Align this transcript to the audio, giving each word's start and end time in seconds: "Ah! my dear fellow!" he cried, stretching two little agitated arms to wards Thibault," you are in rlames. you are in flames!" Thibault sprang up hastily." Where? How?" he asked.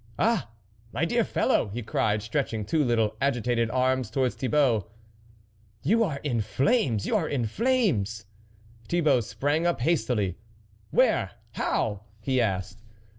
"Ah! 0.17 0.49
my 0.93 1.05
dear 1.05 1.23
fellow!" 1.23 1.67
he 1.75 1.83
cried, 1.83 2.23
stretching 2.23 2.65
two 2.65 2.83
little 2.83 3.15
agitated 3.21 3.69
arms 3.69 4.09
to 4.09 4.17
wards 4.21 4.33
Thibault," 4.33 4.87
you 5.83 6.03
are 6.03 6.17
in 6.23 6.39
rlames. 6.41 7.05
you 7.05 7.15
are 7.15 7.29
in 7.29 7.45
flames!" 7.45 8.25
Thibault 8.89 9.19
sprang 9.21 9.67
up 9.67 9.81
hastily." 9.81 10.39
Where? 10.89 11.33
How?" 11.51 12.01
he 12.19 12.41
asked. 12.41 12.81